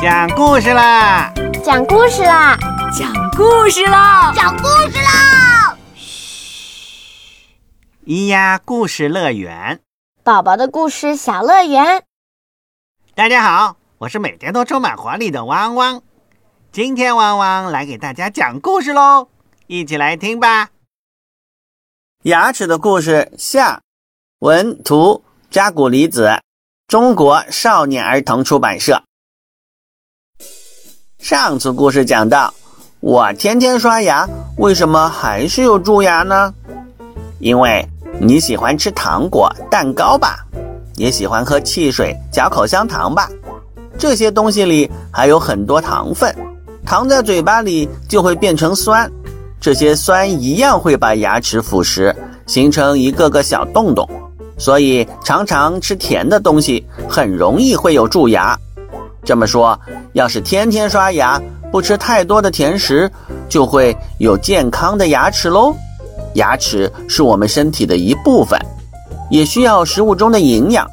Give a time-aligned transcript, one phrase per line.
[0.00, 1.32] 讲故事啦！
[1.64, 2.56] 讲故事啦！
[2.96, 4.32] 讲故事啦！
[4.32, 5.76] 讲故事啦！
[5.96, 7.48] 嘘，
[8.06, 9.80] 咿呀故事乐园，
[10.22, 12.04] 宝宝的故事小乐园。
[13.16, 16.00] 大家好，我是每天都充满活力的汪汪。
[16.70, 19.28] 今天汪汪来给大家讲故事喽，
[19.66, 20.68] 一起来听吧。
[22.22, 23.82] 牙齿的故事下，
[24.38, 26.40] 文图加古离子，
[26.86, 29.02] 中国少年儿童出版社。
[31.18, 32.54] 上次故事讲到，
[33.00, 36.54] 我天天刷牙，为什么还是有蛀牙呢？
[37.40, 37.86] 因为
[38.20, 40.46] 你喜欢吃糖果、蛋糕吧，
[40.94, 43.28] 也喜欢喝汽水、嚼口香糖吧，
[43.98, 46.34] 这些东西里还有很多糖分，
[46.86, 49.10] 糖在嘴巴里就会变成酸，
[49.60, 52.14] 这些酸一样会把牙齿腐蚀，
[52.46, 54.08] 形成一个个小洞洞，
[54.56, 58.56] 所以常常吃甜的东西很容易会有蛀牙。
[59.28, 59.78] 这么说，
[60.14, 61.38] 要是天天刷牙，
[61.70, 63.10] 不吃太多的甜食，
[63.46, 65.74] 就会有健康的牙齿喽。
[66.36, 68.58] 牙齿是我们身体的一部分，
[69.28, 70.90] 也需要食物中的营养。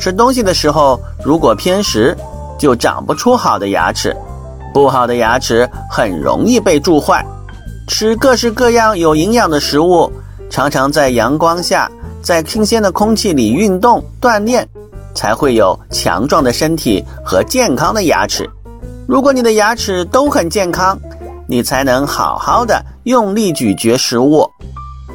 [0.00, 2.16] 吃东西的时候，如果偏食，
[2.58, 4.16] 就长不出好的牙齿。
[4.74, 7.24] 不好的牙齿很容易被蛀坏。
[7.86, 10.10] 吃各式各样有营养的食物，
[10.50, 11.88] 常常在阳光下，
[12.20, 14.68] 在新鲜的空气里运动锻炼。
[15.14, 18.48] 才会有强壮的身体和健康的牙齿。
[19.06, 20.98] 如果你的牙齿都很健康，
[21.46, 24.48] 你才能好好的用力咀嚼食物，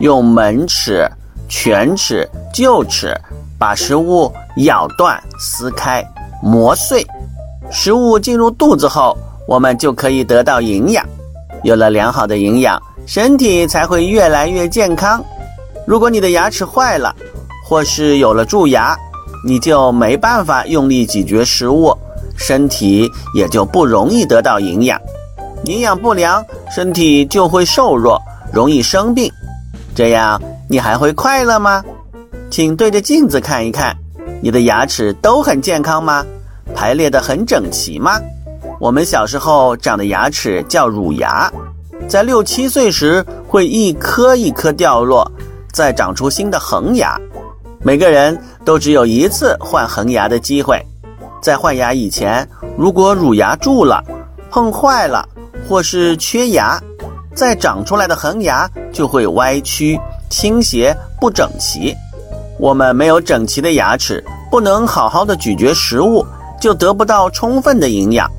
[0.00, 1.06] 用门齿、
[1.48, 3.14] 犬齿、臼齿
[3.58, 4.32] 把食物
[4.64, 6.02] 咬断、撕开、
[6.42, 7.06] 磨碎。
[7.70, 11.06] 食物进入肚子后，我们就可以得到营养。
[11.62, 15.22] 有了良好的营养，身体才会越来越健康。
[15.86, 17.14] 如果你的牙齿坏了，
[17.64, 18.96] 或是有了蛀牙，
[19.44, 21.96] 你就没办法用力咀嚼食物，
[22.36, 25.00] 身体也就不容易得到营养，
[25.64, 26.44] 营养不良，
[26.74, 28.20] 身体就会瘦弱，
[28.52, 29.30] 容易生病。
[29.94, 31.84] 这样你还会快乐吗？
[32.50, 33.96] 请对着镜子看一看，
[34.40, 36.24] 你的牙齿都很健康吗？
[36.74, 38.20] 排列得很整齐吗？
[38.80, 41.52] 我们小时候长的牙齿叫乳牙，
[42.08, 45.30] 在六七岁时会一颗一颗掉落，
[45.72, 47.20] 再长出新的恒牙。
[47.84, 50.80] 每个人都只有一次换恒牙的机会，
[51.42, 54.02] 在换牙以前，如果乳牙蛀了、
[54.50, 55.28] 碰坏了
[55.68, 56.80] 或是缺牙，
[57.34, 59.98] 再长出来的恒牙就会歪曲、
[60.30, 61.94] 倾斜、不整齐。
[62.58, 66.24] 我们没有整齐的牙齿，不能好好的咀嚼食物，
[66.60, 68.30] 就得不到充分的营养。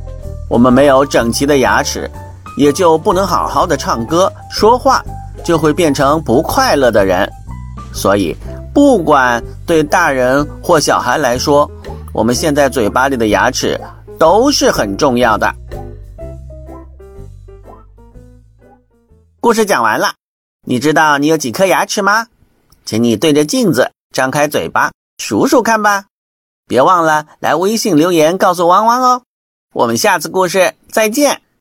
[0.49, 2.09] 我们没有整齐的牙齿，
[2.55, 5.03] 也就不能好好的唱歌、说话，
[5.43, 7.29] 就会变成不快乐的人。
[7.91, 8.33] 所以。
[8.73, 11.69] 不管对大人或小孩来说，
[12.11, 13.79] 我们现在嘴巴里的牙齿
[14.17, 15.53] 都是很重要的。
[19.39, 20.15] 故事讲完了，
[20.65, 22.27] 你知道你有几颗牙齿吗？
[22.83, 26.05] 请你对着镜子张开嘴巴数数看吧。
[26.67, 29.21] 别忘了来微信留言告诉汪汪哦。
[29.73, 31.43] 我们下次故事再见。